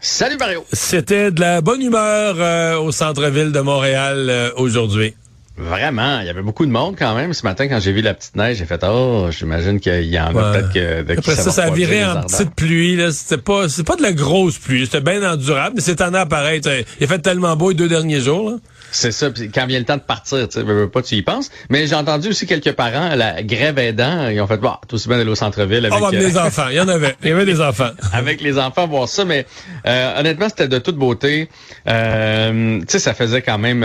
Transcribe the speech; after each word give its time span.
Salut 0.00 0.36
Mario. 0.38 0.64
C'était 0.72 1.32
de 1.32 1.40
la 1.40 1.60
bonne 1.60 1.82
humeur 1.82 2.36
euh, 2.38 2.78
au 2.78 2.92
centre-ville 2.92 3.50
de 3.50 3.60
Montréal 3.60 4.28
euh, 4.30 4.50
aujourd'hui. 4.56 5.14
Vraiment, 5.58 6.20
il 6.20 6.26
y 6.26 6.30
avait 6.30 6.42
beaucoup 6.42 6.64
de 6.64 6.70
monde 6.70 6.94
quand 6.96 7.14
même. 7.14 7.32
Ce 7.32 7.42
matin, 7.44 7.66
quand 7.68 7.80
j'ai 7.80 7.92
vu 7.92 8.00
la 8.00 8.14
petite 8.14 8.36
neige, 8.36 8.58
j'ai 8.58 8.64
fait 8.64 8.80
oh, 8.84 9.28
j'imagine 9.30 9.80
qu'il 9.80 10.04
y 10.04 10.18
en 10.18 10.26
a 10.26 10.32
Ouais. 10.32 10.52
peut-être 10.60 10.72
que 10.72 11.02
de 11.02 11.18
Après 11.18 11.34
ça, 11.34 11.50
ça 11.50 11.64
a 11.64 11.70
viré 11.70 12.04
en 12.04 12.22
petite 12.22 12.54
pluie. 12.54 12.96
là. 12.96 13.10
C'était 13.10 13.42
pas, 13.42 13.68
c'est 13.68 13.84
pas 13.84 13.96
de 13.96 14.02
la 14.02 14.12
grosse 14.12 14.58
pluie. 14.58 14.86
C'était 14.86 15.00
bien 15.00 15.22
endurable, 15.28 15.74
mais 15.76 15.82
c'est 15.82 16.00
en 16.00 16.14
apparaître. 16.14 16.68
Il 17.00 17.04
a 17.04 17.06
fait 17.08 17.18
tellement 17.18 17.56
beau 17.56 17.70
les 17.70 17.74
deux 17.74 17.88
derniers 17.88 18.20
jours. 18.20 18.50
Là. 18.50 18.56
C'est 18.90 19.10
ça. 19.12 19.30
Puis 19.30 19.50
quand 19.50 19.66
vient 19.66 19.80
le 19.80 19.84
temps 19.84 19.96
de 19.96 20.02
partir, 20.02 20.48
tu 20.48 20.60
sais, 20.60 20.64
pas, 20.92 21.02
tu 21.02 21.16
y 21.16 21.22
penses. 21.22 21.50
Mais 21.70 21.86
j'ai 21.86 21.96
entendu 21.96 22.28
aussi 22.28 22.46
quelques 22.46 22.72
parents, 22.72 23.14
la 23.16 23.42
grève 23.42 23.78
aidant, 23.78 24.28
ils 24.28 24.40
ont 24.40 24.46
fait 24.46 24.56
bon, 24.58 24.72
tout 24.86 24.94
aussi 24.94 25.08
bien 25.08 25.18
d'aller 25.18 25.30
au 25.30 25.34
centre-ville 25.34 25.84
avec. 25.84 26.02
Euh, 26.02 26.10
les 26.18 26.38
enfants. 26.38 26.68
Il 26.70 26.76
y 26.76 26.80
en 26.80 26.88
avait. 26.88 27.16
Il 27.22 27.30
y 27.30 27.32
avait 27.32 27.44
des 27.44 27.60
enfants. 27.60 27.90
avec 28.12 28.40
les 28.40 28.58
enfants 28.58 28.86
voir 28.86 29.08
ça, 29.08 29.24
mais 29.24 29.44
euh, 29.86 30.20
honnêtement, 30.20 30.48
c'était 30.48 30.68
de 30.68 30.78
toute 30.78 30.96
beauté. 30.96 31.48
Euh, 31.88 32.78
tu 32.80 32.84
sais, 32.88 32.98
ça 32.98 33.12
faisait 33.14 33.42
quand 33.42 33.58
même 33.58 33.84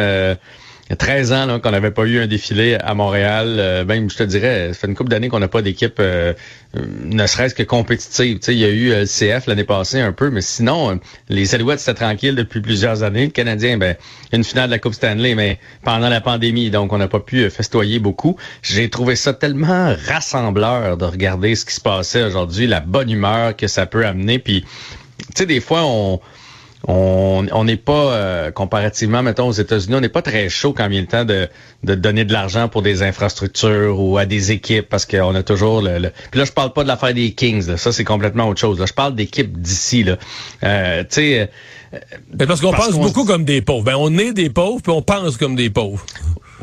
euh, 0.94 0.96
13 0.96 1.34
ans 1.34 1.60
qu'on 1.60 1.72
n'avait 1.72 1.92
pas 1.92 2.06
eu 2.06 2.20
un 2.20 2.28
défilé 2.28 2.76
à 2.76 2.94
Montréal. 2.94 3.56
Euh, 3.60 3.86
même, 3.86 4.10
je 4.10 4.18
te 4.18 4.24
dirais, 4.24 4.70
ça 4.70 4.80
fait 4.80 4.88
une 4.88 4.96
couple 4.96 5.10
d'années 5.10 5.30
qu'on 5.30 5.40
n'a 5.40 5.48
pas 5.48 5.62
d'équipe, 5.62 5.96
euh, 6.00 6.34
euh, 6.76 6.82
ne 7.06 7.26
serait-ce 7.28 7.56
que 7.56 7.64
compétitive. 7.64 8.40
Tu 8.40 8.46
sais, 8.46 8.54
il 8.54 8.60
y 8.60 8.66
a 8.66 8.70
eu 8.70 8.92
euh, 8.92 9.02
le 9.02 9.06
CF 9.40 9.48
l'année 9.48 9.64
passée 9.64 10.00
un 10.00 10.12
peu, 10.12 10.30
mais 10.30 10.42
sinon, 10.42 10.92
euh, 10.92 10.96
les 11.30 11.56
Alouettes, 11.56 11.80
c'était 11.80 11.94
tranquille 12.06 12.36
depuis 12.36 12.62
plusieurs 12.62 13.04
années. 13.04 13.26
Le 13.26 13.32
Canadien, 13.32 13.78
ben, 13.78 13.96
une 14.32 14.44
finale 14.44 14.68
de 14.68 14.72
la 14.72 14.80
Coupe 14.80 14.94
Stanley, 14.94 15.36
mais 15.36 15.60
pendant 15.84 16.10
la 16.10 16.22
pandémie, 16.22 16.70
donc 16.70 16.94
on 16.94 16.98
n'a 16.98 17.08
pas 17.08 17.20
pu 17.20 17.50
festoyer 17.50 18.00
beaucoup. 18.00 18.38
J'ai 18.62 18.90
trouvé 18.90 19.16
ça 19.16 19.34
tellement 19.34 19.96
rassembleur 20.08 20.98
de 20.98 21.06
regarder 21.06 21.56
ce 21.56 21.66
qui 21.66 21.74
se 21.74 21.82
passait 21.82 22.24
aujourd'hui, 22.24 22.68
la 22.68 22.80
bonne 22.80 23.10
humeur 23.10 23.56
que 23.56 23.68
ça 23.68 23.86
peut 23.86 24.06
amener. 24.06 24.40
Puis, 24.40 24.66
tu 25.20 25.26
sais, 25.36 25.46
des 25.46 25.60
fois, 25.60 25.82
on 25.84 26.20
on 26.88 27.46
on 27.52 27.64
n'est 27.66 27.78
pas, 27.78 28.14
euh, 28.14 28.52
comparativement, 28.52 29.24
mettons, 29.24 29.48
aux 29.48 29.52
États-Unis, 29.54 29.96
on 29.96 30.02
n'est 30.02 30.10
pas 30.10 30.22
très 30.22 30.50
chaud 30.50 30.74
quand 30.74 30.88
vient 30.90 31.02
le 31.02 31.08
temps 31.08 31.26
de, 31.26 31.48
de 31.84 31.96
donner 31.96 32.26
de 32.26 32.34
l'argent 32.34 32.68
pour 32.70 32.82
des 32.82 33.04
infrastructures 33.04 34.00
ou 34.00 34.18
à 34.18 34.26
des 34.26 34.52
équipes 34.52 34.88
parce 34.90 35.06
qu'on 35.06 35.34
a 35.36 35.44
toujours 35.44 35.82
le, 35.82 36.00
le- 36.00 36.12
Puis 36.32 36.40
là, 36.40 36.46
je 36.46 36.52
parle 36.52 36.74
pas 36.74 36.84
de 36.84 36.88
l'affaire 36.90 37.14
des 37.14 37.32
Kings, 37.32 37.68
là. 37.68 37.78
ça 37.78 37.92
c'est 37.92 38.04
complètement 38.04 38.48
autre 38.50 38.60
chose. 38.60 38.80
Là. 38.80 38.86
Je 38.86 38.94
parle 38.94 39.16
d'équipes 39.16 39.58
d'ici. 39.62 40.04
là. 40.04 40.18
Euh, 40.64 41.02
tu 41.04 41.08
sais, 41.10 41.50
euh, 41.94 42.46
parce 42.48 42.60
qu'on 42.62 42.72
pense 42.72 42.92
beaucoup 43.00 43.26
comme 43.26 43.46
des 43.46 43.62
pauvres. 43.62 43.84
Ben, 43.84 43.96
on 43.98 44.18
est 44.18 44.34
des 44.34 44.50
pauvres, 44.50 44.82
puis 44.82 44.92
on 44.92 45.02
pense 45.02 45.38
comme 45.38 45.56
des 45.56 45.70
pauvres. 45.70 46.06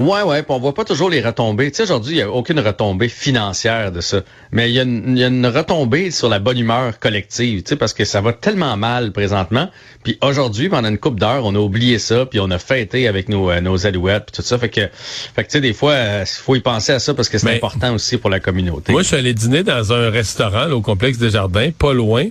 Ouais, 0.00 0.22
ouais, 0.22 0.43
puis 0.43 0.50
on 0.53 0.59
voit 0.59 0.72
pas 0.75 0.84
toujours 0.84 1.11
les 1.11 1.21
retombées. 1.21 1.71
Tu 1.71 1.77
sais, 1.77 1.83
aujourd'hui, 1.83 2.15
il 2.15 2.16
n'y 2.16 2.22
a 2.22 2.31
aucune 2.31 2.59
retombée 2.59 3.09
financière 3.09 3.93
de 3.93 4.00
ça. 4.00 4.22
Mais 4.50 4.71
il 4.71 4.75
y, 4.75 4.81
a 4.81 4.83
une- 4.83 5.16
il 5.16 5.19
y 5.19 5.25
a 5.25 5.27
une 5.28 5.47
retombée 5.47 6.11
sur 6.11 6.28
la 6.31 6.38
bonne 6.38 6.59
humeur 6.59 6.99
collective, 6.99 7.62
tu 7.62 7.69
sais, 7.69 7.77
parce 7.77 7.93
que 7.93 8.05
ça 8.06 8.21
va 8.22 8.33
tellement 8.33 8.77
mal 8.78 9.12
présentement. 9.12 9.69
Puis 10.03 10.19
aujourd'hui, 10.22 10.71
pendant 10.71 10.88
une 10.88 10.97
coupe 10.99 11.21
d'heures, 11.21 11.44
on 11.44 11.55
a 11.55 11.59
oublié 11.59 11.99
ça, 11.99 12.25
puis 12.25 12.41
on 12.41 12.50
a 12.50 12.59
fêté 12.59 13.09
avec 13.09 13.28
nos, 13.28 13.50
euh, 13.50 13.61
nos 13.61 13.87
alouettes, 13.87 14.25
puis 14.33 14.37
tout 14.37 14.43
ça. 14.49 14.56
Fait 14.59 14.71
que, 14.71 14.88
fait 15.34 15.44
que 15.44 15.49
tu 15.49 15.53
sais, 15.53 15.61
des 15.61 15.75
fois, 15.75 15.94
il 16.22 16.27
faut 16.27 16.56
y 16.56 16.61
penser 16.61 16.93
à 16.93 16.99
ça 16.99 17.12
parce 17.12 17.28
que 17.28 17.37
c'est 17.37 17.47
Mais- 17.47 17.56
important 17.56 17.93
aussi 17.94 18.17
pour 18.17 18.31
la 18.31 18.41
communauté. 18.41 18.93
Moi, 18.93 19.03
je 19.03 19.09
suis 19.09 19.17
allé 19.17 19.34
dîner 19.34 19.62
dans 19.62 19.93
un 19.93 20.09
restaurant 20.11 20.65
là, 20.65 20.75
au 20.75 20.81
complexe 20.81 21.19
des 21.19 21.31
Jardins, 21.31 21.71
pas 21.78 21.93
loin 21.93 22.25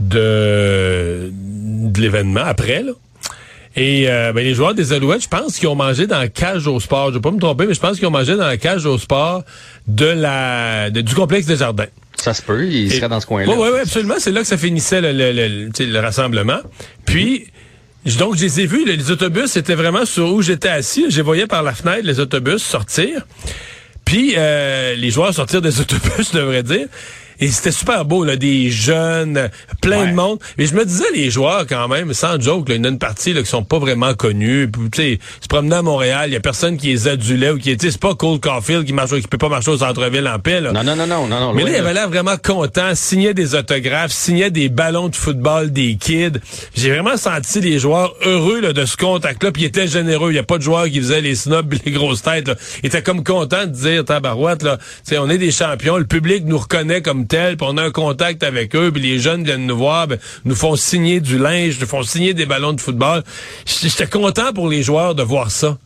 de, 0.00 1.30
de 1.32 2.00
l'événement 2.00 2.42
après. 2.44 2.82
Là. 2.82 2.92
Et 3.76 4.08
euh, 4.08 4.32
ben, 4.32 4.44
les 4.44 4.54
joueurs 4.54 4.74
des 4.74 4.92
Alouettes, 4.92 5.22
je 5.24 5.28
pense 5.28 5.58
qu'ils 5.58 5.66
ont 5.68 5.74
mangé 5.74 6.06
dans 6.06 6.18
la 6.18 6.28
cage 6.28 6.66
au 6.68 6.78
sport. 6.78 7.08
Je 7.08 7.14
vais 7.14 7.20
pas 7.20 7.32
me 7.32 7.40
tromper, 7.40 7.66
mais 7.66 7.74
je 7.74 7.80
pense 7.80 7.98
qu'ils 7.98 8.06
ont 8.06 8.10
mangé 8.12 8.36
dans 8.36 8.46
la 8.46 8.56
cage 8.56 8.86
au 8.86 8.98
sport 8.98 9.42
de 9.88 10.06
la 10.06 10.90
de- 10.90 11.00
du 11.00 11.14
complexe 11.14 11.46
des 11.46 11.56
Jardins. 11.56 11.86
Ça 12.16 12.32
se 12.34 12.40
peut, 12.42 12.64
il 12.66 12.90
serait 12.92 13.08
dans 13.08 13.18
ce 13.20 13.26
coin-là. 13.26 13.52
Oui, 13.52 13.68
oui, 13.72 13.80
absolument. 13.80 14.14
C'est 14.18 14.30
là 14.30 14.40
que 14.42 14.46
ça 14.46 14.56
finissait 14.56 15.00
le, 15.00 15.12
le, 15.12 15.68
le- 15.86 16.00
rassemblement. 16.00 16.60
Puis, 17.04 17.46
donc, 18.18 18.36
je 18.36 18.42
les 18.42 18.60
ai 18.60 18.66
vus. 18.66 18.84
Les, 18.86 19.10
autobus 19.10 19.56
étaient 19.56 19.74
vraiment 19.74 20.04
sur 20.06 20.32
où 20.32 20.40
j'étais 20.40 20.68
assis. 20.68 21.06
Je 21.10 21.16
les 21.16 21.22
voyais 21.22 21.46
par 21.48 21.62
la 21.64 21.74
fenêtre, 21.74 22.02
les 22.04 22.20
autobus 22.20 22.62
sortir. 22.62 23.26
Puis, 24.04 24.34
euh, 24.36 24.94
les 24.94 25.10
joueurs 25.10 25.34
sortir 25.34 25.60
des 25.60 25.80
autobus, 25.80 26.30
je 26.32 26.38
devrais 26.38 26.62
dire. 26.62 26.86
Et 27.40 27.48
c'était 27.48 27.72
super 27.72 28.04
beau, 28.04 28.24
là, 28.24 28.36
des 28.36 28.70
jeunes, 28.70 29.50
plein 29.80 30.06
de 30.06 30.14
monde. 30.14 30.38
Mais 30.58 30.66
je 30.66 30.74
me 30.74 30.84
disais, 30.84 31.04
les 31.14 31.30
joueurs, 31.30 31.66
quand 31.66 31.88
même, 31.88 32.12
sans 32.14 32.40
joke, 32.40 32.68
là, 32.68 32.76
il 32.76 32.78
y 32.78 32.80
en 32.80 32.84
a 32.84 32.88
une 32.88 32.98
partie 32.98 33.32
là, 33.32 33.42
qui 33.42 33.48
sont 33.48 33.64
pas 33.64 33.78
vraiment 33.78 34.14
connus. 34.14 34.70
Puis, 34.70 34.90
Tu 34.90 35.02
sais, 35.02 35.18
se 35.40 35.48
promener 35.48 35.76
à 35.76 35.82
Montréal, 35.82 36.30
il 36.30 36.32
y 36.32 36.36
a 36.36 36.40
personne 36.40 36.76
qui 36.76 36.88
les 36.88 37.08
adulait 37.08 37.50
ou 37.50 37.58
qui 37.58 37.76
sais, 37.78 37.90
c'est 37.90 38.00
pas 38.00 38.14
Cole 38.14 38.40
Caulfield 38.40 38.84
qui 38.84 38.92
marche, 38.92 39.10
qui 39.10 39.28
peut 39.28 39.38
pas 39.38 39.48
marcher 39.48 39.70
au 39.70 39.78
centre-ville 39.78 40.26
en 40.28 40.38
paix, 40.38 40.60
là. 40.60 40.72
Non, 40.72 40.84
non, 40.84 40.96
non, 40.96 41.06
non, 41.06 41.26
non, 41.26 41.40
non. 41.40 41.54
Mais 41.54 41.64
là, 41.64 41.70
il 41.70 41.76
avait 41.76 41.94
l'air 41.94 42.08
vraiment 42.08 42.36
content, 42.36 42.94
signait 42.94 43.34
des 43.34 43.54
autographes, 43.54 44.12
signait 44.12 44.50
des 44.50 44.68
ballons 44.68 45.08
de 45.08 45.16
football 45.16 45.72
des 45.72 45.96
kids. 45.96 46.38
J'ai 46.74 46.90
vraiment 46.90 47.16
senti 47.16 47.60
les 47.60 47.78
joueurs 47.78 48.14
heureux 48.24 48.60
là, 48.60 48.72
de 48.72 48.84
ce 48.84 48.96
contact-là, 48.96 49.52
puis 49.52 49.62
ils 49.62 49.66
étaient 49.66 49.88
généreux. 49.88 50.30
Il 50.30 50.34
n'y 50.34 50.38
a 50.38 50.44
pas 50.44 50.58
de 50.58 50.62
joueurs 50.62 50.86
qui 50.86 51.00
faisaient 51.00 51.20
les 51.20 51.34
snobs 51.34 51.74
les 51.84 51.92
grosses 51.92 52.22
têtes. 52.22 52.48
Là. 52.48 52.54
Ils 52.82 52.86
étaient 52.86 53.02
comme 53.02 53.24
contents 53.24 53.66
de 53.66 53.72
dire, 53.72 54.04
tabarouette, 54.04 54.62
là, 54.62 54.76
tu 54.78 54.84
sais, 55.04 55.18
on 55.18 55.28
est 55.28 55.38
des 55.38 55.50
champions, 55.50 55.96
le 55.96 56.04
public 56.04 56.44
nous 56.46 56.58
reconnaît 56.58 57.02
comme 57.02 57.23
on 57.60 57.76
a 57.76 57.82
un 57.82 57.90
contact 57.90 58.42
avec 58.42 58.74
eux, 58.74 58.90
puis 58.92 59.02
les 59.02 59.18
jeunes 59.18 59.44
viennent 59.44 59.66
nous 59.66 59.76
voir, 59.76 60.06
ben, 60.08 60.18
nous 60.44 60.54
font 60.54 60.76
signer 60.76 61.20
du 61.20 61.38
linge, 61.38 61.78
nous 61.80 61.86
font 61.86 62.02
signer 62.02 62.34
des 62.34 62.46
ballons 62.46 62.72
de 62.72 62.80
football. 62.80 63.22
J'étais 63.64 64.06
content 64.06 64.52
pour 64.52 64.68
les 64.68 64.82
joueurs 64.82 65.14
de 65.14 65.22
voir 65.22 65.50
ça. 65.50 65.78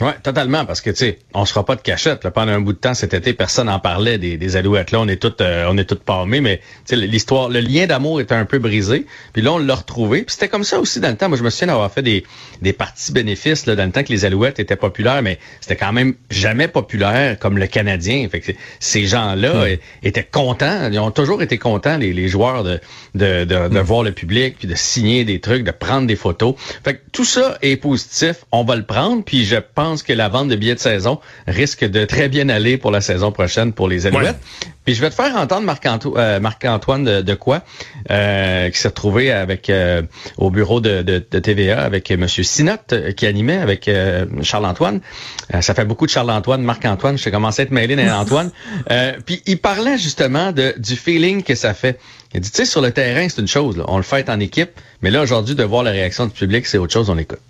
Ouais, 0.00 0.14
totalement, 0.22 0.64
parce 0.64 0.80
que 0.80 0.88
tu 0.88 0.96
sais, 0.96 1.18
on 1.34 1.44
se 1.44 1.52
fera 1.52 1.66
pas 1.66 1.76
de 1.76 1.82
cachette. 1.82 2.24
Là. 2.24 2.30
Pendant 2.30 2.52
un 2.52 2.60
bout 2.60 2.72
de 2.72 2.78
temps 2.78 2.94
cet 2.94 3.12
été, 3.12 3.34
personne 3.34 3.66
n'en 3.66 3.80
parlait 3.80 4.16
des, 4.16 4.38
des 4.38 4.56
alouettes. 4.56 4.92
Là, 4.92 5.00
on 5.00 5.08
est 5.08 5.20
toutes, 5.20 5.42
euh, 5.42 5.66
on 5.68 5.76
est 5.76 5.84
toutes 5.84 6.04
palmés, 6.04 6.40
mais 6.40 6.58
tu 6.86 6.96
sais, 6.96 6.96
l'histoire, 6.96 7.50
le 7.50 7.60
lien 7.60 7.86
d'amour 7.86 8.18
était 8.18 8.34
un 8.34 8.46
peu 8.46 8.58
brisé. 8.58 9.04
Puis 9.34 9.42
là, 9.42 9.52
on 9.52 9.58
l'a 9.58 9.74
retrouvé. 9.74 10.22
Puis 10.22 10.34
c'était 10.34 10.48
comme 10.48 10.64
ça 10.64 10.80
aussi 10.80 11.00
dans 11.00 11.10
le 11.10 11.16
temps. 11.16 11.28
Moi, 11.28 11.36
je 11.36 11.42
me 11.42 11.50
souviens 11.50 11.66
d'avoir 11.66 11.92
fait 11.92 12.00
des, 12.00 12.24
des 12.62 12.72
parties 12.72 13.12
bénéfices 13.12 13.66
là, 13.66 13.76
dans 13.76 13.84
le 13.84 13.92
temps 13.92 14.02
que 14.02 14.12
les 14.12 14.24
alouettes 14.24 14.58
étaient 14.58 14.76
populaires, 14.76 15.20
mais 15.22 15.38
c'était 15.60 15.76
quand 15.76 15.92
même 15.92 16.14
jamais 16.30 16.68
populaire 16.68 17.38
comme 17.38 17.58
le 17.58 17.66
Canadien. 17.66 18.26
Fait 18.30 18.40
que 18.40 18.52
ces 18.78 19.04
gens-là 19.04 19.54
euh, 19.54 19.76
étaient 20.02 20.24
contents. 20.24 20.88
Ils 20.90 20.98
ont 20.98 21.10
toujours 21.10 21.42
été 21.42 21.58
contents, 21.58 21.98
les, 21.98 22.14
les 22.14 22.28
joueurs, 22.28 22.64
de, 22.64 22.80
de, 23.14 23.44
de, 23.44 23.68
de 23.68 23.80
voir 23.80 24.02
le 24.02 24.12
public, 24.12 24.56
puis 24.58 24.68
de 24.68 24.74
signer 24.74 25.24
des 25.24 25.40
trucs, 25.40 25.64
de 25.64 25.72
prendre 25.72 26.06
des 26.06 26.16
photos. 26.16 26.54
Fait 26.84 26.94
que 26.94 27.00
tout 27.12 27.26
ça 27.26 27.58
est 27.60 27.76
positif. 27.76 28.44
On 28.50 28.64
va 28.64 28.76
le 28.76 28.84
prendre. 28.84 29.22
Puis 29.24 29.44
je 29.44 29.56
pense 29.56 29.89
pense 29.90 30.02
que 30.04 30.12
la 30.12 30.28
vente 30.28 30.48
de 30.48 30.56
billets 30.56 30.74
de 30.74 30.80
saison 30.80 31.18
risque 31.48 31.84
de 31.84 32.04
très 32.04 32.28
bien 32.28 32.48
aller 32.48 32.76
pour 32.78 32.90
la 32.90 33.00
saison 33.00 33.32
prochaine 33.32 33.72
pour 33.72 33.88
les 33.88 34.06
Alouettes. 34.06 34.36
Puis 34.84 34.94
je 34.94 35.00
vais 35.00 35.10
te 35.10 35.14
faire 35.14 35.36
entendre 35.36 35.70
euh, 36.16 36.40
Marc-Antoine 36.40 37.04
de, 37.04 37.20
de 37.20 37.34
quoi, 37.34 37.62
euh, 38.10 38.70
qui 38.70 38.78
s'est 38.78 38.88
retrouvé 38.88 39.30
avec 39.32 39.68
euh, 39.68 40.02
au 40.38 40.50
bureau 40.50 40.80
de, 40.80 41.02
de- 41.02 41.24
de 41.30 41.38
TVA 41.38 41.82
avec 41.82 42.10
M. 42.10 42.26
Sinotte, 42.28 42.94
qui 43.16 43.26
animait 43.26 43.58
avec 43.58 43.90
Charles-Antoine. 44.42 45.00
Ça 45.60 45.74
fait 45.74 45.84
beaucoup 45.84 46.06
de 46.06 46.10
Charles-Antoine, 46.10 46.62
Marc-Antoine. 46.62 47.18
Je 47.18 47.28
commencé 47.30 47.62
à 47.62 47.64
être 47.64 47.70
mêlé 47.72 47.96
dans 47.96 48.02
Antoine. 48.20 48.50
Puis 49.26 49.42
il 49.46 49.58
parlait 49.58 49.98
justement 49.98 50.52
de, 50.52 50.74
du 50.78 50.96
feeling 50.96 51.42
que 51.42 51.54
ça 51.54 51.74
fait. 51.74 51.98
Il 52.34 52.40
dit, 52.40 52.50
tu 52.50 52.58
sais, 52.58 52.64
sur 52.64 52.80
le 52.80 52.92
terrain, 52.92 53.28
c'est 53.28 53.40
une 53.40 53.48
chose. 53.48 53.76
là. 53.76 53.84
On 53.88 53.96
le 53.96 54.02
fait 54.04 54.28
en 54.30 54.38
équipe. 54.38 54.70
Mais 55.02 55.10
là, 55.10 55.20
aujourd'hui, 55.22 55.54
de 55.56 55.64
voir 55.64 55.82
la 55.82 55.90
réaction 55.90 56.26
du 56.26 56.32
public, 56.32 56.64
c'est 56.66 56.78
autre 56.78 56.92
chose. 56.92 57.10
On 57.10 57.18
écoute. 57.18 57.40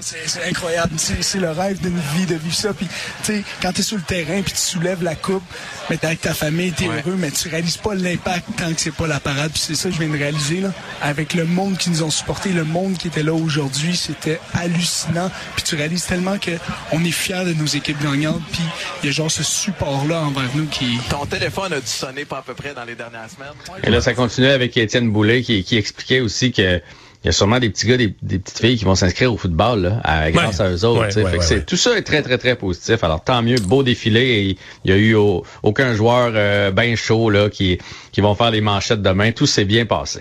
C'est 0.00 0.28
c'est 0.28 0.44
incroyable. 0.44 0.92
C'est 0.96 1.22
c'est 1.22 1.38
le 1.38 1.50
rêve 1.50 1.80
d'une 1.80 1.98
vie 2.14 2.26
de 2.26 2.34
vivre 2.34 2.54
ça. 2.54 2.72
Puis, 2.72 2.86
tu 3.24 3.32
sais, 3.32 3.44
quand 3.62 3.72
tu 3.72 3.80
es 3.80 3.84
sur 3.84 3.96
le 3.96 4.02
terrain 4.02 4.42
puis 4.42 4.52
tu 4.52 4.60
soulèves 4.60 5.02
la 5.02 5.14
coupe, 5.14 5.42
mais 5.88 5.96
t'es 5.96 6.06
avec 6.06 6.20
ta 6.20 6.34
famille, 6.34 6.72
tu 6.72 6.84
es 6.84 6.88
heureux, 6.88 7.16
mais 7.16 7.30
tu 7.30 7.48
réalises 7.48 7.76
pas 7.76 7.94
l'impact 7.94 8.44
tant 8.56 8.72
que 8.72 8.80
c'est 8.80 8.94
pas 8.94 9.06
la 9.06 9.20
parade. 9.20 9.50
Puis 9.52 9.62
c'est 9.66 9.74
ça 9.74 9.88
que 9.88 9.94
je 9.94 10.00
viens 10.00 10.08
de 10.08 10.18
réaliser, 10.18 10.60
là. 10.60 10.72
Avec 11.02 11.34
le 11.34 11.44
monde 11.44 11.76
qui 11.78 11.90
nous 11.90 12.02
ont 12.02 12.10
supportés, 12.10 12.50
le 12.50 12.64
monde 12.64 12.96
qui 12.96 13.08
était 13.08 13.22
là 13.22 13.34
aujourd'hui, 13.34 13.96
c'était 13.96 14.40
hallucinant. 14.54 15.30
Puis 15.56 15.64
tu 15.64 15.74
réalises 15.76 16.04
tellement 16.06 16.38
que 16.38 16.52
on 16.92 17.04
est 17.04 17.10
fiers 17.10 17.44
de 17.44 17.54
nos 17.54 17.66
équipes 17.66 18.02
gagnantes. 18.02 18.42
Puis 18.52 18.62
il 19.02 19.06
y 19.06 19.08
a 19.10 19.12
genre 19.12 19.30
ce 19.30 19.42
support-là 19.42 20.20
envers 20.20 20.48
nous 20.54 20.66
qui... 20.66 20.98
Ton 21.08 21.26
téléphone 21.26 21.72
a 21.72 21.80
dû 21.80 21.86
sonner 21.86 22.24
pas 22.24 22.38
à 22.38 22.42
peu 22.42 22.54
près 22.54 22.74
dans 22.74 22.84
les 22.84 22.94
dernières 22.94 23.28
semaines. 23.30 23.54
Et 23.82 23.90
là, 23.90 24.00
ça 24.00 24.14
continuait 24.14 24.52
avec 24.52 24.76
Étienne 24.76 25.10
Boulay 25.10 25.42
qui, 25.42 25.64
qui 25.64 25.76
expliquait 25.76 26.20
aussi 26.20 26.52
que 26.52 26.80
il 27.22 27.26
y 27.26 27.28
a 27.28 27.32
sûrement 27.32 27.58
des 27.58 27.68
petits 27.68 27.86
gars, 27.86 27.96
des, 27.98 28.14
des 28.22 28.38
petites 28.38 28.58
filles 28.60 28.76
qui 28.78 28.84
vont 28.86 28.94
s'inscrire 28.94 29.32
au 29.32 29.36
football 29.36 29.82
là, 29.82 30.00
à- 30.04 30.30
grâce 30.30 30.58
Ouais. 30.58 30.64
à 30.64 30.70
eux 30.70 30.84
autres. 30.86 31.00
Ouais, 31.02 31.08
tu 31.08 31.14
sais. 31.14 31.22
ouais, 31.22 31.30
Fait 31.30 31.36
que 31.36 31.42
ouais, 31.42 31.46
c'est- 31.46 31.54
ouais. 31.56 31.64
Tout 31.64 31.76
ça 31.76 31.98
est 31.98 32.02
très, 32.02 32.22
très, 32.22 32.38
très 32.38 32.56
positif. 32.56 33.04
Alors, 33.04 33.22
tant 33.22 33.42
mieux, 33.42 33.56
beau 33.58 33.82
défilé. 33.82 34.56
Il 34.84 34.90
y 34.90 34.94
a 34.94 34.96
eu 34.96 35.14
au- 35.14 35.44
aucun 35.62 35.94
joueur 35.94 36.32
euh, 36.34 36.70
bien 36.70 36.94
chaud 36.96 37.28
là, 37.28 37.50
qui, 37.50 37.78
qui 38.12 38.20
vont 38.22 38.34
faire 38.34 38.50
les 38.50 38.60
manchettes 38.62 39.02
demain. 39.02 39.32
Tout 39.32 39.46
s'est 39.46 39.64
bien 39.66 39.84
passé. 39.84 40.20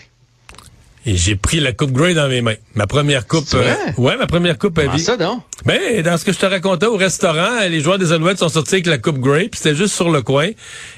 Et 1.05 1.15
j'ai 1.15 1.35
pris 1.35 1.59
la 1.61 1.71
coupe 1.71 1.91
Grey 1.91 2.13
dans 2.13 2.27
mes 2.27 2.41
mains. 2.41 2.55
Ma 2.75 2.85
première 2.85 3.25
coupe. 3.25 3.47
Vrai? 3.47 3.77
ouais, 3.97 4.17
ma 4.17 4.27
première 4.27 4.57
coupe 4.57 4.77
à 4.79 4.83
Comment 4.83 4.95
vie. 4.97 5.03
ça, 5.03 5.15
donc? 5.15 5.41
Ben, 5.65 6.01
dans 6.03 6.17
ce 6.17 6.25
que 6.25 6.33
je 6.33 6.39
te 6.39 6.45
racontais 6.45 6.87
au 6.87 6.97
restaurant, 6.97 7.59
les 7.69 7.79
joueurs 7.79 7.97
des 7.97 8.11
Alouettes 8.11 8.39
sont 8.39 8.49
sortis 8.49 8.75
avec 8.75 8.85
la 8.85 8.97
coupe 8.97 9.17
Grey, 9.17 9.47
puis 9.49 9.59
c'était 9.61 9.75
juste 9.75 9.95
sur 9.95 10.09
le 10.11 10.21
coin. 10.21 10.49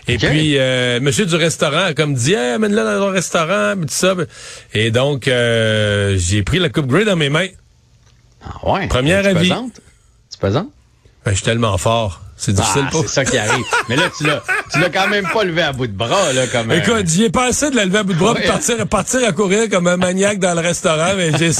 Et 0.07 0.17
puis, 0.17 0.57
euh, 0.57 0.99
monsieur 1.01 1.25
du 1.25 1.35
restaurant 1.35 1.85
a 1.85 1.93
comme 1.93 2.15
dit, 2.15 2.33
hey, 2.33 2.53
amène-la 2.53 2.83
dans 2.83 3.05
ton 3.05 3.11
restaurant, 3.11 3.75
puis 3.77 3.85
tout 3.85 3.93
ça. 3.93 4.15
Et 4.73 4.89
donc, 4.89 5.27
euh, 5.27 6.17
j'ai 6.17 6.41
pris 6.43 6.57
la 6.59 6.69
coupe 6.69 6.87
Grey 6.87 7.05
dans 7.05 7.15
mes 7.15 7.29
mains. 7.29 7.47
Ah 8.43 8.71
ouais. 8.73 8.87
Première 8.87 9.25
avis. 9.25 9.49
Pesante? 9.49 9.81
Tu 10.31 10.37
pesante? 10.39 10.69
Ben, 11.25 11.31
je 11.31 11.35
suis 11.35 11.45
tellement 11.45 11.77
fort. 11.77 12.21
C'est 12.43 12.53
difficile 12.53 12.85
Ah, 12.87 12.89
pour... 12.91 13.01
c'est 13.03 13.13
ça 13.13 13.23
qui 13.25 13.37
arrive. 13.37 13.63
Mais 13.87 13.95
là, 13.95 14.03
tu 14.17 14.25
l'as, 14.25 14.41
tu 14.73 14.79
l'as 14.79 14.89
quand 14.89 15.07
même 15.07 15.27
pas 15.31 15.43
levé 15.43 15.61
à 15.61 15.73
bout 15.73 15.85
de 15.85 15.93
bras, 15.93 16.33
là, 16.33 16.47
comme. 16.47 16.71
Écoute, 16.71 17.07
j'y 17.07 17.25
ai 17.25 17.29
pensé 17.29 17.69
de 17.69 17.75
la 17.75 17.85
lever 17.85 17.99
à 17.99 18.03
bout 18.03 18.13
de 18.13 18.17
bras 18.17 18.33
pour 18.33 18.43
partir, 18.45 18.87
partir 18.87 19.19
à 19.27 19.31
courir 19.31 19.69
comme 19.69 19.85
un 19.85 19.97
maniaque 19.97 20.39
dans 20.39 20.55
le 20.55 20.61
restaurant, 20.61 21.13
mais 21.15 21.29
j'ai, 21.37 21.51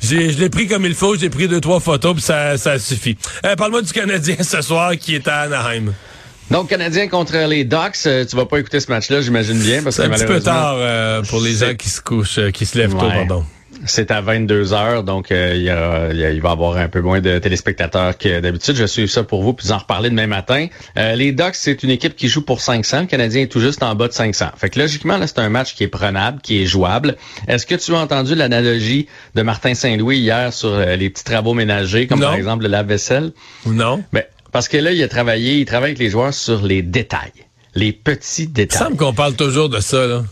j'ai, 0.00 0.32
je 0.32 0.38
l'ai 0.40 0.48
pris 0.50 0.66
comme 0.66 0.84
il 0.86 0.94
faut, 0.94 1.16
j'ai 1.16 1.30
pris 1.30 1.46
deux, 1.46 1.60
trois 1.60 1.78
photos, 1.78 2.14
puis 2.14 2.22
ça, 2.22 2.58
ça 2.58 2.80
suffit. 2.80 3.16
Euh, 3.46 3.54
parle-moi 3.54 3.82
du 3.82 3.92
Canadien 3.92 4.34
ce 4.42 4.60
soir 4.60 4.96
qui 4.98 5.14
est 5.14 5.28
à 5.28 5.42
Anaheim. 5.42 5.92
Donc, 6.50 6.68
Canadien 6.68 7.06
contre 7.06 7.36
les 7.46 7.62
Ducks, 7.64 7.94
euh, 8.06 8.24
tu 8.26 8.34
vas 8.34 8.44
pas 8.46 8.58
écouter 8.58 8.80
ce 8.80 8.90
match-là, 8.90 9.20
j'imagine 9.20 9.58
bien, 9.58 9.82
parce 9.84 9.96
que 9.96 10.02
C'est 10.02 10.08
un 10.08 10.10
petit 10.10 10.26
peu 10.26 10.40
tard 10.40 10.74
euh, 10.78 11.22
pour 11.22 11.40
les 11.40 11.54
gens 11.54 11.74
qui 11.74 11.88
se 11.88 12.00
couchent, 12.00 12.38
euh, 12.38 12.50
qui 12.50 12.66
se 12.66 12.76
lèvent 12.76 12.90
tôt, 12.92 13.08
pardon. 13.08 13.44
C'est 13.86 14.10
à 14.10 14.20
22 14.20 14.72
heures, 14.72 15.02
donc 15.04 15.30
euh, 15.32 15.52
il, 15.56 15.62
y 15.62 15.70
a- 15.70 16.08
il 16.10 16.18
y 16.18 16.24
a- 16.24 16.30
il 16.30 16.40
va 16.40 16.48
y 16.50 16.52
avoir 16.52 16.76
un 16.76 16.88
peu 16.88 17.00
moins 17.00 17.20
de 17.20 17.38
téléspectateurs 17.38 18.16
que 18.16 18.40
d'habitude. 18.40 18.74
Je 18.76 18.82
vais 18.82 18.86
suivre 18.88 19.10
ça 19.10 19.22
pour 19.24 19.42
vous, 19.42 19.52
puis 19.52 19.66
vous 19.66 19.72
en 19.72 19.78
reparler 19.78 20.10
demain 20.10 20.26
matin. 20.26 20.66
Euh, 20.98 21.14
les 21.14 21.32
Ducks, 21.32 21.54
c'est 21.54 21.82
une 21.82 21.90
équipe 21.90 22.16
qui 22.16 22.28
joue 22.28 22.42
pour 22.42 22.60
500. 22.60 23.00
Le 23.02 23.06
Canadien 23.06 23.42
est 23.42 23.46
tout 23.48 23.60
juste 23.60 23.82
en 23.82 23.94
bas 23.94 24.08
de 24.08 24.12
500. 24.12 24.46
Fait 24.56 24.70
que 24.70 24.78
logiquement, 24.78 25.16
là, 25.18 25.26
c'est 25.26 25.38
un 25.38 25.48
match 25.48 25.74
qui 25.74 25.84
est 25.84 25.88
prenable, 25.88 26.40
qui 26.42 26.62
est 26.62 26.66
jouable. 26.66 27.16
Est-ce 27.48 27.66
que 27.66 27.74
tu 27.74 27.94
as 27.94 27.98
entendu 27.98 28.34
l'analogie 28.34 29.06
de 29.34 29.42
Martin 29.42 29.74
Saint-Louis 29.74 30.18
hier 30.18 30.52
sur 30.52 30.70
euh, 30.70 30.96
les 30.96 31.10
petits 31.10 31.24
travaux 31.24 31.54
ménagers, 31.54 32.06
comme 32.06 32.20
Non. 32.20 32.26
par 32.28 32.34
exemple 32.36 32.64
le 32.64 32.70
lave-vaisselle? 32.70 33.32
Non? 33.66 34.02
Ben, 34.12 34.24
parce 34.52 34.68
que 34.68 34.76
là, 34.76 34.92
il 34.92 35.02
a 35.02 35.08
travaillé, 35.08 35.58
il 35.58 35.64
travaille 35.64 35.90
avec 35.90 35.98
les 35.98 36.10
joueurs 36.10 36.32
sur 36.32 36.62
les 36.62 36.82
détails. 36.82 37.32
Les 37.74 37.92
petits 37.92 38.44
Il 38.44 38.52
détails. 38.52 38.78
semble 38.78 38.96
qu'on 38.96 39.12
parle 39.12 39.34
toujours 39.34 39.68
de 39.68 39.80
ça, 39.80 40.06
là. 40.06 40.22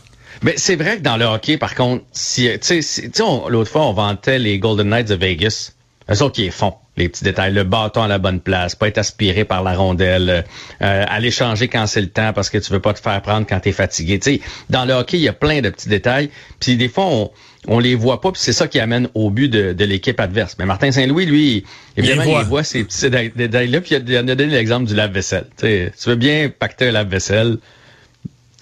Mais 0.43 0.55
c'est 0.57 0.77
vrai 0.77 0.97
que 0.97 1.03
dans 1.03 1.17
le 1.17 1.25
hockey, 1.25 1.57
par 1.59 1.75
contre, 1.75 2.05
si, 2.13 2.49
tu 2.61 2.83
sais, 2.83 3.11
tu 3.11 3.23
l'autre 3.49 3.71
fois, 3.71 3.87
on 3.87 3.93
vantait 3.93 4.39
les 4.39 4.59
Golden 4.59 4.89
Knights 4.89 5.09
de 5.09 5.15
Vegas. 5.15 5.73
Eux 6.11 6.21
autres 6.23 6.35
qui 6.35 6.43
les 6.43 6.51
font, 6.51 6.75
les 6.97 7.09
petits 7.09 7.23
détails. 7.23 7.53
Le 7.53 7.63
bâton 7.63 8.03
à 8.03 8.09
la 8.09 8.19
bonne 8.19 8.41
place, 8.41 8.75
pas 8.75 8.89
être 8.89 8.99
aspiré 8.99 9.45
par 9.45 9.63
la 9.63 9.75
rondelle, 9.75 10.45
euh, 10.83 11.05
aller 11.09 11.31
changer 11.31 11.69
quand 11.69 11.87
c'est 11.87 12.01
le 12.01 12.09
temps 12.09 12.33
parce 12.33 12.51
que 12.51 12.59
tu 12.59 12.73
veux 12.73 12.81
pas 12.81 12.93
te 12.93 13.01
faire 13.01 13.23
prendre 13.23 13.47
quand 13.47 13.61
t'es 13.61 13.71
fatigué. 13.73 14.19
Tu 14.19 14.35
sais, 14.35 14.41
dans 14.69 14.85
le 14.85 14.95
hockey, 14.95 15.19
il 15.19 15.23
y 15.23 15.29
a 15.29 15.33
plein 15.33 15.61
de 15.61 15.71
petits 15.71 15.89
détails. 15.89 16.29
Puis 16.59 16.77
des 16.77 16.89
fois, 16.89 17.07
on, 17.07 17.31
on 17.69 17.79
les 17.79 17.95
voit 17.95 18.21
pas, 18.21 18.33
puis 18.33 18.41
c'est 18.43 18.53
ça 18.53 18.67
qui 18.67 18.81
amène 18.81 19.09
au 19.15 19.31
but 19.31 19.49
de, 19.49 19.73
de 19.73 19.85
l'équipe 19.85 20.19
adverse. 20.19 20.57
Mais 20.59 20.67
Martin 20.67 20.91
Saint-Louis, 20.91 21.25
lui, 21.27 21.65
évidemment, 21.97 22.25
Il 22.41 22.47
voit. 22.47 22.65
ces 22.65 22.83
petits 22.83 23.03
détails- 23.03 23.33
détails-là, 23.37 23.81
puis 23.81 23.95
il 23.95 24.17
a, 24.17 24.23
donné 24.25 24.47
l'exemple 24.47 24.87
du 24.87 24.95
lave-vaisselle. 24.97 25.47
Tu 25.57 25.89
tu 25.97 26.09
veux 26.09 26.17
bien 26.17 26.51
pacter 26.57 26.89
un 26.89 26.93
lave-vaisselle, 26.93 27.59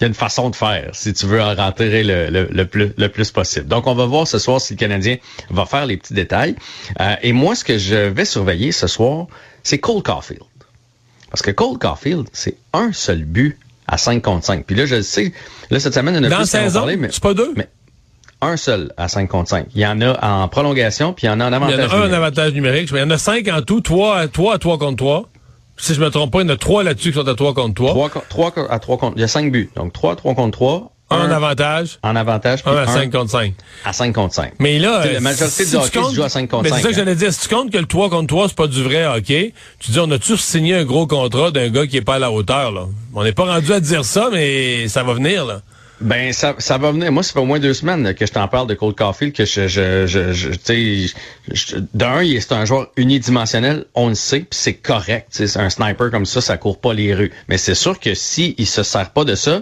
y 0.01 0.05
a 0.05 0.07
une 0.07 0.13
façon 0.13 0.49
de 0.49 0.55
faire 0.55 0.89
si 0.93 1.13
tu 1.13 1.25
veux 1.25 1.41
en 1.41 1.53
rentrer 1.55 2.03
le, 2.03 2.29
le, 2.29 2.47
le 2.51 2.65
plus, 2.65 2.91
le 2.97 3.09
plus 3.09 3.31
possible. 3.31 3.67
Donc, 3.67 3.87
on 3.87 3.93
va 3.95 4.05
voir 4.05 4.27
ce 4.27 4.39
soir 4.39 4.59
si 4.61 4.73
le 4.73 4.77
Canadien 4.79 5.17
va 5.49 5.65
faire 5.65 5.85
les 5.85 5.97
petits 5.97 6.13
détails. 6.13 6.55
Euh, 6.99 7.15
et 7.21 7.33
moi, 7.33 7.55
ce 7.55 7.63
que 7.63 7.77
je 7.77 7.95
vais 7.95 8.25
surveiller 8.25 8.71
ce 8.71 8.87
soir, 8.87 9.27
c'est 9.63 9.77
Cole 9.79 10.03
Caulfield. 10.03 10.41
Parce 11.29 11.41
que 11.41 11.51
Cole 11.51 11.77
Caulfield, 11.77 12.27
c'est 12.33 12.57
un 12.73 12.91
seul 12.91 13.23
but 13.23 13.57
à 13.87 13.97
5 13.97 14.21
contre 14.21 14.45
5. 14.45 14.65
Puis 14.65 14.75
là, 14.75 14.85
je 14.85 14.95
le 14.95 15.01
sais, 15.01 15.31
là, 15.69 15.79
cette 15.79 15.93
semaine, 15.93 16.15
on 16.15 16.23
a 16.23 16.29
Dans 16.29 16.37
plus 16.37 16.49
qui 16.49 16.57
en 16.57 16.59
ont 16.59 16.63
saison, 16.63 16.79
parlé, 16.81 16.97
mais 16.97 17.09
c'est 17.11 17.21
pas 17.23 17.33
deux? 17.33 17.53
mais 17.55 17.67
un 18.41 18.57
seul 18.57 18.91
à 18.97 19.07
5 19.07 19.29
contre 19.29 19.49
5. 19.49 19.67
Il 19.75 19.81
y 19.81 19.85
en 19.85 20.01
a 20.01 20.19
en 20.25 20.47
prolongation, 20.47 21.13
puis 21.13 21.27
il 21.27 21.29
y 21.29 21.29
en 21.29 21.39
a 21.39 21.45
en 21.45 21.49
Il 21.49 21.51
y 21.51 21.55
avantage. 21.55 21.79
en 21.79 21.79
a 21.79 21.83
un 21.83 21.85
en 21.85 21.95
numérique. 22.05 22.13
avantage 22.15 22.53
numérique. 22.53 22.91
mais 22.91 22.99
Il 22.99 23.01
y 23.03 23.05
en 23.05 23.09
a 23.11 23.17
cinq 23.17 23.47
en 23.49 23.61
tout, 23.61 23.81
trois, 23.81 24.17
à- 24.17 24.27
trois 24.27 24.55
à 24.55 24.57
trois 24.57 24.77
contre 24.79 24.97
trois. 24.97 25.29
Si 25.81 25.95
je 25.95 25.99
me 25.99 26.09
trompe 26.11 26.31
pas, 26.31 26.41
il 26.41 26.47
y 26.47 26.51
en 26.51 26.53
a 26.53 26.57
trois 26.57 26.83
là-dessus 26.83 27.11
qui 27.11 27.17
sont 27.17 27.27
à 27.27 27.33
trois 27.33 27.55
contre 27.55 27.73
trois. 27.73 27.89
Trois, 27.89 28.09
trois 28.29 28.53
à 28.69 28.77
3 28.77 28.97
contre... 28.99 29.13
Il 29.17 29.21
y 29.21 29.23
a 29.23 29.27
5 29.27 29.51
buts. 29.51 29.71
Donc, 29.75 29.93
3 29.93 30.15
3 30.15 30.35
contre 30.35 30.51
3. 30.57 30.91
Un 31.09 31.27
en 31.27 31.31
avantage, 31.31 31.99
en 32.03 32.15
avantage, 32.15 32.61
un 32.65 32.73
à 32.73 32.81
un 32.83 32.87
cinq 32.87 33.11
contre 33.11 33.31
cinq. 33.31 33.53
à 33.83 33.91
5 33.91 34.13
contre 34.13 34.33
5. 34.33 34.53
Mais 34.59 34.79
là, 34.79 35.03
la 35.11 35.19
majorité 35.19 35.65
si 35.65 35.71
du 35.71 35.71
tu 35.71 35.75
hockey 35.75 35.87
se 35.87 35.99
comptes- 35.99 36.13
joue 36.15 36.23
à 36.23 36.29
5 36.29 36.49
contre 36.49 36.63
mais 36.63 36.69
5. 36.69 36.75
C'est 36.77 36.81
ça 36.83 36.87
que 36.87 36.93
hein. 36.93 36.97
j'allais 36.99 37.15
dire. 37.15 37.33
Si 37.33 37.39
tu 37.41 37.53
comptes 37.53 37.69
que 37.69 37.77
le 37.77 37.85
3 37.85 38.09
contre 38.09 38.27
3, 38.27 38.47
c'est 38.47 38.55
pas 38.55 38.67
du 38.67 38.81
vrai 38.81 39.05
hockey, 39.05 39.53
tu 39.79 39.91
dis, 39.91 39.99
on 39.99 40.09
a-tu 40.11 40.37
signé 40.37 40.75
un 40.75 40.85
gros 40.85 41.07
contrat 41.07 41.51
d'un 41.51 41.67
gars 41.69 41.85
qui 41.85 41.97
est 41.97 42.01
pas 42.01 42.15
à 42.15 42.19
la 42.19 42.31
hauteur, 42.31 42.71
là? 42.71 42.85
On 43.13 43.23
n'est 43.25 43.33
pas 43.33 43.43
rendu 43.43 43.73
à 43.73 43.81
dire 43.81 44.05
ça, 44.05 44.29
mais 44.31 44.87
ça 44.87 45.03
va 45.03 45.13
venir, 45.13 45.45
là. 45.45 45.61
Ben 46.01 46.33
ça, 46.33 46.55
ça 46.57 46.77
va 46.79 46.91
venir. 46.91 47.11
Moi, 47.11 47.21
ça 47.21 47.33
fait 47.33 47.39
au 47.39 47.45
moins 47.45 47.59
deux 47.59 47.73
semaines 47.75 48.13
que 48.15 48.25
je 48.25 48.31
t'en 48.31 48.47
parle 48.47 48.67
de 48.67 48.73
Cole 48.73 48.95
Caulfield, 48.95 49.33
que 49.33 49.45
je, 49.45 49.67
je, 49.67 50.07
je, 50.07 50.33
je- 50.33 51.77
d'un, 51.93 52.23
c'est 52.39 52.51
un 52.53 52.65
joueur 52.65 52.91
unidimensionnel, 52.97 53.85
on 53.93 54.09
le 54.09 54.15
sait, 54.15 54.39
puis 54.39 54.47
c'est 54.51 54.73
correct. 54.73 55.27
C'est 55.29 55.57
un 55.57 55.69
sniper 55.69 56.09
comme 56.09 56.25
ça, 56.25 56.41
ça 56.41 56.57
court 56.57 56.79
pas 56.81 56.93
les 56.93 57.13
rues. 57.13 57.31
Mais 57.49 57.57
c'est 57.57 57.75
sûr 57.75 57.99
que 57.99 58.15
si 58.15 58.55
il 58.57 58.65
se 58.67 58.81
sert 58.83 59.11
pas 59.11 59.25
de 59.25 59.35
ça, 59.35 59.61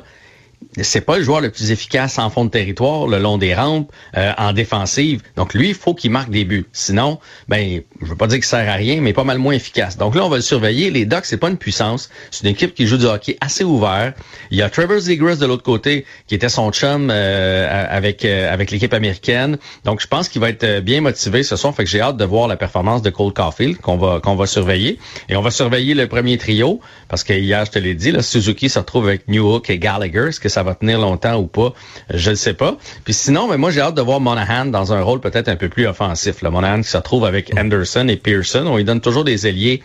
c'est 0.84 1.02
pas 1.02 1.18
le 1.18 1.24
joueur 1.24 1.42
le 1.42 1.50
plus 1.50 1.72
efficace 1.72 2.20
en 2.20 2.30
fond 2.30 2.46
de 2.46 2.50
territoire, 2.50 3.08
le 3.08 3.20
long 3.20 3.38
des 3.38 3.54
rampes, 3.54 3.92
euh, 4.18 4.32
en 4.38 4.54
défensive. 4.54 5.22
Donc 5.36 5.54
lui, 5.54 5.70
il 5.70 5.76
faut 5.76 5.94
qu'il 5.94 6.12
marque 6.12 6.30
des 6.30 6.46
buts. 6.46 6.66
Sinon, 6.72 7.20
ben, 7.48 7.82
je 8.02 8.06
veux 8.06 8.16
pas 8.16 8.28
dire 8.28 8.38
qu'il 8.38 8.46
sert 8.46 8.70
à 8.70 8.74
rien, 8.74 9.02
mais 9.02 9.14
pas 9.14 9.24
mal 9.24 9.38
moins 9.38 9.54
efficace. 9.54 9.98
Donc 9.98 10.16
là, 10.16 10.26
on 10.26 10.30
va 10.30 10.38
le 10.38 10.42
surveiller. 10.42 10.92
Les 10.92 11.06
Ducks, 11.06 11.26
c'est 11.26 11.38
pas 11.38 11.50
une 11.50 11.58
puissance. 11.58 12.10
C'est 12.32 12.44
une 12.44 12.52
équipe 12.52 12.74
qui 12.74 12.88
joue 12.88 12.98
du 12.98 13.06
hockey 13.06 13.38
assez 13.42 13.64
ouvert. 13.64 14.14
Il 14.52 14.58
y 14.58 14.62
a 14.62 14.70
Trevor 14.70 15.00
Zegras 15.00 15.36
de 15.36 15.46
l'autre 15.46 15.64
côté, 15.64 16.06
qui 16.28 16.36
était 16.36 16.50
son 16.50 16.72
chum 16.72 17.10
euh, 17.12 17.88
avec 17.90 18.26
euh, 18.26 18.52
avec 18.52 18.72
l'équipe 18.72 18.94
américaine. 18.94 19.58
Donc 19.86 20.02
je 20.02 20.08
pense 20.08 20.30
qu'il 20.30 20.42
va 20.42 20.50
être 20.50 20.64
euh, 20.64 20.82
bien 20.82 21.02
motivé 21.02 21.44
ce 21.44 21.56
soir. 21.56 21.76
Fait 21.76 21.84
que 21.84 21.90
j'ai 21.90 22.02
hâte 22.02 22.18
de 22.18 22.26
voir 22.26 22.48
la 22.48 22.58
performance 22.58 23.02
de 23.02 23.10
Cole 23.10 23.34
Caulfield 23.34 23.78
qu'on 23.78 23.98
va 23.98 24.20
qu'on 24.20 24.36
va 24.36 24.46
surveiller. 24.46 25.00
Et 25.30 25.36
on 25.36 25.42
va 25.42 25.52
surveiller 25.52 25.94
le 25.94 26.08
premier 26.08 26.38
trio 26.38 26.80
parce 27.08 27.24
que 27.24 27.34
hier, 27.34 27.66
je 27.66 27.72
te 27.72 27.80
l'ai 27.80 27.96
dit, 27.96 28.12
là, 28.12 28.22
Suzuki 28.22 28.70
se 28.70 28.80
retrouve 28.80 29.08
avec 29.08 29.28
Newhook 29.28 29.70
et 29.70 29.80
Gallagher. 29.80 30.28
Est-ce 30.30 30.40
que 30.40 30.50
ça 30.50 30.64
va 30.64 30.69
tenir 30.76 31.00
longtemps 31.00 31.36
ou 31.40 31.48
pas? 31.48 31.74
Je 32.14 32.30
ne 32.32 32.36
sais 32.36 32.54
pas. 32.54 32.78
Puis 33.06 33.14
sinon, 33.14 33.48
mais 33.48 33.58
moi, 33.58 33.72
j'ai 33.72 33.82
hâte 33.82 33.96
de 33.96 34.02
voir 34.02 34.20
Monahan 34.20 34.66
dans 34.66 34.94
un 34.94 35.02
rôle 35.02 35.20
peut-être 35.20 35.48
un 35.48 35.56
peu 35.56 35.70
plus 35.70 35.88
offensif. 35.88 36.42
Là. 36.42 36.50
Monahan 36.50 36.82
qui 36.82 36.90
se 36.90 36.98
retrouve 36.98 37.26
avec 37.26 37.52
Anderson 37.58 38.08
et 38.08 38.18
Pearson. 38.18 38.66
On 38.68 38.78
lui 38.78 38.84
donne 38.84 39.02
toujours 39.02 39.24
des 39.24 39.48
ailiers 39.48 39.82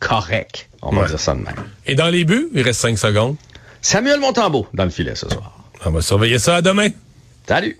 corrects. 0.00 0.68
On 0.82 0.90
va 0.90 1.02
Ouais. 1.02 1.08
dire 1.08 1.20
ça 1.20 1.34
de 1.34 1.40
même. 1.40 1.54
Et 1.86 1.94
dans 1.94 2.08
les 2.08 2.24
buts, 2.24 2.48
il 2.54 2.62
reste 2.62 2.80
cinq 2.80 2.98
secondes. 2.98 3.36
Samuel 3.80 4.20
Montembeau 4.20 4.66
dans 4.74 4.84
le 4.84 4.90
filet 4.90 5.14
ce 5.14 5.28
soir. 5.28 5.52
On 5.84 5.90
va 5.90 6.00
surveiller 6.02 6.38
ça 6.38 6.56
à 6.56 6.62
demain. 6.62 6.88
Salut! 7.46 7.78